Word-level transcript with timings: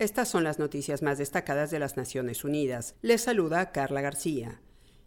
Estas 0.00 0.26
son 0.26 0.42
las 0.42 0.58
noticias 0.58 1.02
más 1.02 1.18
destacadas 1.18 1.70
de 1.70 1.78
las 1.78 1.96
Naciones 1.96 2.42
Unidas. 2.42 2.96
Les 3.00 3.20
saluda 3.20 3.70
Carla 3.70 4.00
García. 4.00 4.60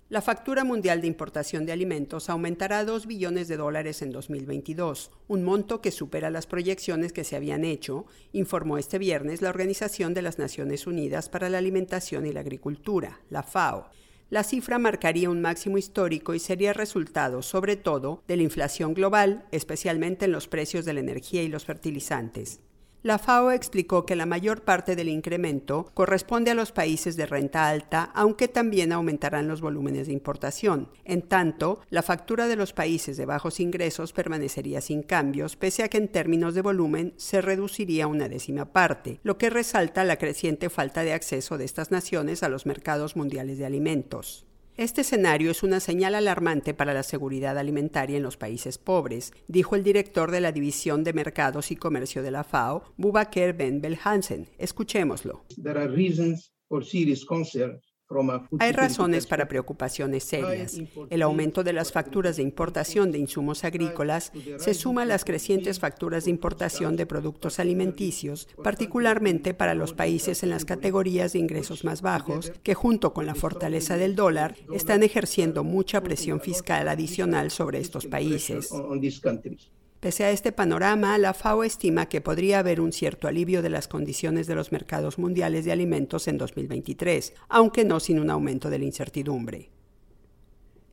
La 0.07 0.21
factura 0.21 0.63
mundial 0.63 1.01
de 1.01 1.07
importación 1.07 1.65
de 1.65 1.73
alimentos 1.73 2.29
aumentará 2.29 2.79
a 2.79 2.85
2 2.85 3.05
billones 3.05 3.49
de 3.49 3.57
dólares 3.57 4.01
en 4.01 4.11
2022, 4.11 5.11
un 5.27 5.43
monto 5.43 5.81
que 5.81 5.91
supera 5.91 6.29
las 6.29 6.47
proyecciones 6.47 7.11
que 7.11 7.25
se 7.25 7.35
habían 7.35 7.65
hecho, 7.65 8.05
informó 8.31 8.77
este 8.77 8.97
viernes 8.97 9.41
la 9.41 9.49
Organización 9.49 10.13
de 10.13 10.21
las 10.21 10.39
Naciones 10.39 10.87
Unidas 10.87 11.27
para 11.27 11.49
la 11.49 11.57
Alimentación 11.57 12.25
y 12.25 12.31
la 12.31 12.39
Agricultura, 12.39 13.19
la 13.29 13.43
FAO. 13.43 13.89
La 14.29 14.45
cifra 14.45 14.79
marcaría 14.79 15.29
un 15.29 15.41
máximo 15.41 15.77
histórico 15.77 16.33
y 16.33 16.39
sería 16.39 16.71
resultado, 16.71 17.41
sobre 17.41 17.75
todo, 17.75 18.23
de 18.25 18.37
la 18.37 18.43
inflación 18.43 18.93
global, 18.93 19.47
especialmente 19.51 20.23
en 20.23 20.31
los 20.31 20.47
precios 20.47 20.85
de 20.85 20.93
la 20.93 21.01
energía 21.01 21.43
y 21.43 21.49
los 21.49 21.65
fertilizantes. 21.65 22.61
La 23.07 23.19
FAO 23.19 23.51
explicó 23.51 24.05
que 24.05 24.17
la 24.17 24.25
mayor 24.25 24.63
parte 24.63 24.97
del 24.97 25.07
incremento 25.07 25.89
corresponde 25.93 26.51
a 26.51 26.55
los 26.55 26.73
países 26.73 27.15
de 27.15 27.25
renta 27.25 27.69
alta, 27.69 28.11
aunque 28.13 28.49
también 28.49 28.91
aumentarán 28.91 29.47
los 29.47 29.61
volúmenes 29.61 30.07
de 30.07 30.11
importación. 30.11 30.89
En 31.05 31.21
tanto, 31.21 31.79
la 31.89 32.03
factura 32.03 32.49
de 32.49 32.57
los 32.57 32.73
países 32.73 33.15
de 33.15 33.25
bajos 33.25 33.61
ingresos 33.61 34.11
permanecería 34.11 34.81
sin 34.81 35.03
cambios, 35.03 35.55
pese 35.55 35.83
a 35.83 35.87
que 35.87 35.99
en 35.99 36.09
términos 36.09 36.53
de 36.53 36.61
volumen 36.61 37.13
se 37.15 37.39
reduciría 37.39 38.07
una 38.07 38.27
décima 38.27 38.73
parte, 38.73 39.21
lo 39.23 39.37
que 39.37 39.49
resalta 39.49 40.03
la 40.03 40.17
creciente 40.17 40.69
falta 40.69 41.05
de 41.05 41.13
acceso 41.13 41.57
de 41.57 41.63
estas 41.63 41.91
naciones 41.91 42.43
a 42.43 42.49
los 42.49 42.65
mercados 42.65 43.15
mundiales 43.15 43.57
de 43.57 43.65
alimentos. 43.65 44.47
Este 44.77 45.01
escenario 45.01 45.49
es 45.49 45.63
una 45.63 45.79
señal 45.79 46.13
alarmante 46.13 46.75
para 46.75 46.93
la 46.93 47.01
seguridad 47.01 47.57
alimentaria 47.57 48.17
en 48.17 48.21
los 48.21 48.37
países 48.37 48.77
pobres, 48.77 49.33
dijo 49.47 49.75
el 49.75 49.83
director 49.83 50.29
de 50.29 50.39
la 50.39 50.51
División 50.51 51.03
de 51.03 51.13
Mercados 51.13 51.71
y 51.71 51.75
Comercio 51.75 52.21
de 52.21 52.29
la 52.29 52.43
FAO, 52.43 52.83
Bubaker 52.95 53.53
Ben 53.53 53.81
Belhansen. 53.81 54.49
Escuchémoslo. 54.59 55.45
Hay 58.59 58.71
razones 58.71 59.27
para 59.27 59.47
preocupaciones 59.47 60.23
serias. 60.23 60.79
El 61.09 61.21
aumento 61.21 61.63
de 61.63 61.73
las 61.73 61.91
facturas 61.91 62.37
de 62.37 62.43
importación 62.43 63.11
de 63.11 63.19
insumos 63.19 63.63
agrícolas 63.65 64.31
se 64.57 64.73
suma 64.73 65.01
a 65.01 65.05
las 65.05 65.25
crecientes 65.25 65.79
facturas 65.79 66.25
de 66.25 66.31
importación 66.31 66.95
de 66.95 67.05
productos 67.05 67.59
alimenticios, 67.59 68.47
particularmente 68.63 69.53
para 69.53 69.73
los 69.73 69.93
países 69.93 70.43
en 70.43 70.51
las 70.51 70.63
categorías 70.63 71.33
de 71.33 71.39
ingresos 71.39 71.83
más 71.83 72.01
bajos, 72.01 72.53
que 72.63 72.75
junto 72.75 73.13
con 73.13 73.25
la 73.25 73.35
fortaleza 73.35 73.97
del 73.97 74.15
dólar 74.15 74.55
están 74.73 75.03
ejerciendo 75.03 75.63
mucha 75.63 76.01
presión 76.01 76.39
fiscal 76.39 76.87
adicional 76.87 77.51
sobre 77.51 77.79
estos 77.79 78.05
países. 78.05 78.69
Pese 80.07 80.23
a 80.23 80.31
este 80.31 80.53
panorama, 80.53 81.17
la 81.17 81.33
FAO 81.33 81.65
estima 81.65 82.07
que 82.07 82.21
podría 82.21 82.59
haber 82.59 82.79
un 82.79 82.93
cierto 82.93 83.27
alivio 83.27 83.61
de 83.61 83.69
las 83.69 83.89
condiciones 83.89 84.47
de 84.47 84.55
los 84.55 84.71
mercados 84.71 85.19
mundiales 85.19 85.65
de 85.65 85.73
alimentos 85.73 86.29
en 86.29 86.37
2023, 86.37 87.33
aunque 87.49 87.83
no 87.83 87.99
sin 87.99 88.19
un 88.19 88.29
aumento 88.29 88.69
de 88.69 88.79
la 88.79 88.85
incertidumbre. 88.85 89.69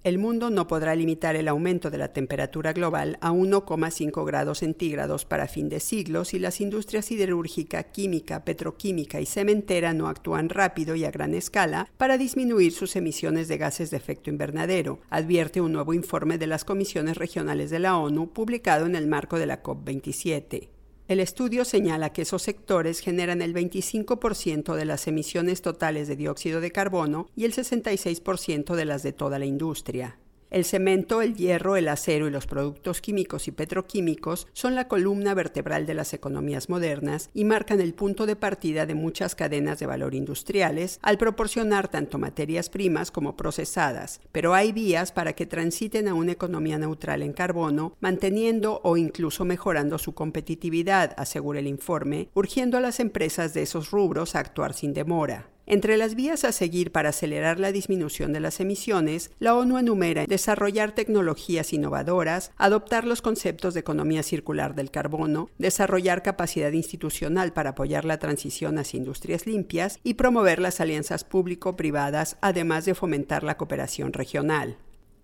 El 0.04 0.18
mundo 0.18 0.50
no 0.50 0.66
podrá 0.66 0.94
limitar 0.94 1.34
el 1.34 1.48
aumento 1.48 1.90
de 1.90 1.96
la 1.96 2.12
temperatura 2.12 2.74
global 2.74 3.16
a 3.22 3.32
1,5 3.32 4.26
grados 4.26 4.58
centígrados 4.58 5.24
para 5.24 5.48
fin 5.48 5.70
de 5.70 5.80
siglo 5.80 6.26
si 6.26 6.38
las 6.38 6.60
industrias 6.60 7.06
siderúrgica, 7.06 7.84
química, 7.84 8.44
petroquímica 8.44 9.22
y 9.22 9.24
cementera 9.24 9.94
no 9.94 10.08
actúan 10.08 10.50
rápido 10.50 10.94
y 10.94 11.06
a 11.06 11.10
gran 11.10 11.32
escala 11.32 11.88
para 11.96 12.18
disminuir 12.18 12.72
sus 12.72 12.96
emisiones 12.96 13.48
de 13.48 13.56
gases 13.56 13.90
de 13.90 13.96
efecto 13.96 14.28
invernadero, 14.28 15.00
advierte 15.08 15.62
un 15.62 15.72
nuevo 15.72 15.94
informe 15.94 16.36
de 16.36 16.48
las 16.48 16.66
comisiones 16.66 17.16
regionales 17.16 17.70
de 17.70 17.78
la 17.78 17.96
ONU 17.96 18.30
publicado 18.30 18.84
en 18.84 18.96
el 18.96 19.06
marco 19.06 19.38
de 19.38 19.46
la 19.46 19.62
COP27. 19.62 20.73
El 21.06 21.20
estudio 21.20 21.66
señala 21.66 22.14
que 22.14 22.22
esos 22.22 22.40
sectores 22.40 23.00
generan 23.00 23.42
el 23.42 23.52
25% 23.52 24.74
de 24.74 24.84
las 24.86 25.06
emisiones 25.06 25.60
totales 25.60 26.08
de 26.08 26.16
dióxido 26.16 26.62
de 26.62 26.70
carbono 26.70 27.28
y 27.36 27.44
el 27.44 27.52
66% 27.52 28.74
de 28.74 28.84
las 28.86 29.02
de 29.02 29.12
toda 29.12 29.38
la 29.38 29.44
industria. 29.44 30.18
El 30.54 30.64
cemento, 30.64 31.20
el 31.20 31.34
hierro, 31.34 31.74
el 31.74 31.88
acero 31.88 32.28
y 32.28 32.30
los 32.30 32.46
productos 32.46 33.00
químicos 33.00 33.48
y 33.48 33.50
petroquímicos 33.50 34.46
son 34.52 34.76
la 34.76 34.86
columna 34.86 35.34
vertebral 35.34 35.84
de 35.84 35.94
las 35.94 36.14
economías 36.14 36.68
modernas 36.68 37.28
y 37.34 37.44
marcan 37.44 37.80
el 37.80 37.92
punto 37.92 38.24
de 38.24 38.36
partida 38.36 38.86
de 38.86 38.94
muchas 38.94 39.34
cadenas 39.34 39.80
de 39.80 39.86
valor 39.86 40.14
industriales 40.14 41.00
al 41.02 41.18
proporcionar 41.18 41.88
tanto 41.88 42.18
materias 42.18 42.70
primas 42.70 43.10
como 43.10 43.36
procesadas, 43.36 44.20
pero 44.30 44.54
hay 44.54 44.70
vías 44.70 45.10
para 45.10 45.32
que 45.32 45.46
transiten 45.46 46.06
a 46.06 46.14
una 46.14 46.30
economía 46.30 46.78
neutral 46.78 47.22
en 47.22 47.32
carbono, 47.32 47.96
manteniendo 47.98 48.80
o 48.84 48.96
incluso 48.96 49.44
mejorando 49.44 49.98
su 49.98 50.14
competitividad, 50.14 51.14
asegura 51.16 51.58
el 51.58 51.66
informe, 51.66 52.28
urgiendo 52.32 52.78
a 52.78 52.80
las 52.80 53.00
empresas 53.00 53.54
de 53.54 53.62
esos 53.62 53.90
rubros 53.90 54.36
a 54.36 54.38
actuar 54.38 54.72
sin 54.72 54.94
demora. 54.94 55.48
Entre 55.66 55.96
las 55.96 56.14
vías 56.14 56.44
a 56.44 56.52
seguir 56.52 56.92
para 56.92 57.08
acelerar 57.08 57.58
la 57.58 57.72
disminución 57.72 58.32
de 58.32 58.40
las 58.40 58.60
emisiones, 58.60 59.30
la 59.38 59.54
ONU 59.54 59.78
enumera 59.78 60.26
desarrollar 60.26 60.92
tecnologías 60.92 61.72
innovadoras, 61.72 62.52
adoptar 62.56 63.06
los 63.06 63.22
conceptos 63.22 63.72
de 63.72 63.80
economía 63.80 64.22
circular 64.22 64.74
del 64.74 64.90
carbono, 64.90 65.48
desarrollar 65.58 66.22
capacidad 66.22 66.72
institucional 66.72 67.52
para 67.52 67.70
apoyar 67.70 68.04
la 68.04 68.18
transición 68.18 68.78
hacia 68.78 68.98
industrias 68.98 69.46
limpias 69.46 69.98
y 70.02 70.14
promover 70.14 70.58
las 70.58 70.80
alianzas 70.80 71.24
público-privadas, 71.24 72.36
además 72.42 72.84
de 72.84 72.94
fomentar 72.94 73.42
la 73.42 73.56
cooperación 73.56 74.12
regional. 74.12 74.76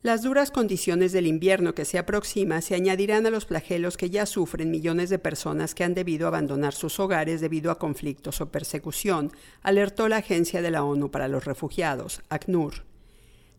Las 0.02 0.22
duras 0.22 0.50
condiciones 0.50 1.12
del 1.12 1.26
invierno 1.26 1.74
que 1.74 1.84
se 1.84 1.98
aproxima 1.98 2.62
se 2.62 2.74
añadirán 2.74 3.26
a 3.26 3.30
los 3.30 3.44
flagelos 3.44 3.98
que 3.98 4.08
ya 4.08 4.24
sufren 4.24 4.70
millones 4.70 5.10
de 5.10 5.18
personas 5.18 5.74
que 5.74 5.84
han 5.84 5.92
debido 5.92 6.26
abandonar 6.26 6.72
sus 6.72 6.98
hogares 6.98 7.42
debido 7.42 7.70
a 7.70 7.78
conflictos 7.78 8.40
o 8.40 8.50
persecución, 8.50 9.30
alertó 9.60 10.08
la 10.08 10.16
Agencia 10.16 10.62
de 10.62 10.70
la 10.70 10.84
ONU 10.84 11.10
para 11.10 11.28
los 11.28 11.44
Refugiados, 11.44 12.22
ACNUR. 12.30 12.89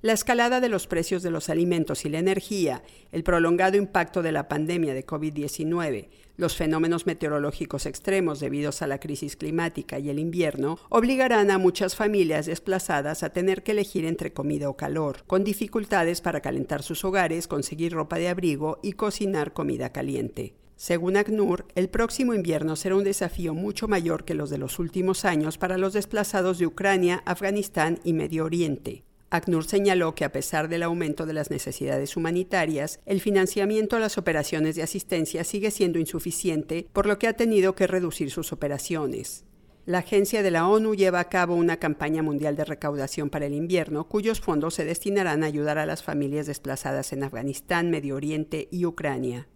La 0.03 0.13
escalada 0.13 0.59
de 0.61 0.69
los 0.69 0.87
precios 0.87 1.21
de 1.21 1.29
los 1.29 1.47
alimentos 1.49 2.05
y 2.05 2.09
la 2.09 2.17
energía, 2.17 2.81
el 3.11 3.23
prolongado 3.23 3.77
impacto 3.77 4.23
de 4.23 4.31
la 4.31 4.47
pandemia 4.47 4.95
de 4.95 5.05
COVID-19, 5.05 6.09
los 6.37 6.55
fenómenos 6.55 7.05
meteorológicos 7.05 7.85
extremos 7.85 8.39
debidos 8.39 8.81
a 8.81 8.87
la 8.87 8.99
crisis 8.99 9.35
climática 9.35 9.99
y 9.99 10.09
el 10.09 10.17
invierno 10.17 10.79
obligarán 10.89 11.51
a 11.51 11.59
muchas 11.59 11.95
familias 11.95 12.47
desplazadas 12.47 13.21
a 13.21 13.29
tener 13.29 13.61
que 13.61 13.73
elegir 13.73 14.05
entre 14.05 14.33
comida 14.33 14.69
o 14.69 14.75
calor, 14.75 15.23
con 15.27 15.43
dificultades 15.43 16.19
para 16.19 16.41
calentar 16.41 16.81
sus 16.81 17.05
hogares, 17.05 17.47
conseguir 17.47 17.93
ropa 17.93 18.17
de 18.17 18.29
abrigo 18.29 18.79
y 18.81 18.93
cocinar 18.93 19.53
comida 19.53 19.91
caliente. 19.91 20.55
Según 20.77 21.15
ACNUR, 21.15 21.67
el 21.75 21.89
próximo 21.89 22.33
invierno 22.33 22.75
será 22.75 22.95
un 22.95 23.03
desafío 23.03 23.53
mucho 23.53 23.87
mayor 23.87 24.25
que 24.25 24.33
los 24.33 24.49
de 24.49 24.57
los 24.57 24.79
últimos 24.79 25.25
años 25.25 25.59
para 25.59 25.77
los 25.77 25.93
desplazados 25.93 26.57
de 26.57 26.65
Ucrania, 26.65 27.21
Afganistán 27.27 27.99
y 28.03 28.13
Medio 28.13 28.45
Oriente. 28.45 29.03
ACNUR 29.31 29.63
señaló 29.63 30.13
que 30.13 30.25
a 30.25 30.31
pesar 30.33 30.67
del 30.67 30.83
aumento 30.83 31.25
de 31.25 31.31
las 31.31 31.49
necesidades 31.51 32.17
humanitarias, 32.17 32.99
el 33.05 33.21
financiamiento 33.21 33.95
a 33.95 33.99
las 33.99 34.17
operaciones 34.17 34.75
de 34.75 34.83
asistencia 34.83 35.45
sigue 35.45 35.71
siendo 35.71 35.99
insuficiente, 35.99 36.89
por 36.91 37.05
lo 37.05 37.17
que 37.17 37.29
ha 37.29 37.33
tenido 37.33 37.73
que 37.73 37.87
reducir 37.87 38.29
sus 38.29 38.51
operaciones. 38.51 39.45
La 39.85 39.99
agencia 39.99 40.43
de 40.43 40.51
la 40.51 40.67
ONU 40.67 40.95
lleva 40.95 41.21
a 41.21 41.29
cabo 41.29 41.55
una 41.55 41.77
campaña 41.77 42.21
mundial 42.21 42.57
de 42.57 42.65
recaudación 42.65 43.29
para 43.29 43.45
el 43.45 43.53
invierno, 43.53 44.09
cuyos 44.09 44.41
fondos 44.41 44.73
se 44.73 44.83
destinarán 44.83 45.43
a 45.43 45.47
ayudar 45.47 45.77
a 45.77 45.85
las 45.85 46.03
familias 46.03 46.45
desplazadas 46.45 47.13
en 47.13 47.23
Afganistán, 47.23 47.89
Medio 47.89 48.17
Oriente 48.17 48.67
y 48.69 48.85
Ucrania. 48.85 49.47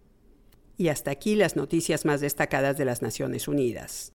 Y 0.78 0.88
hasta 0.88 1.10
aquí 1.10 1.36
las 1.36 1.54
noticias 1.54 2.06
más 2.06 2.22
destacadas 2.22 2.78
de 2.78 2.86
las 2.86 3.02
Naciones 3.02 3.46
Unidas. 3.46 4.14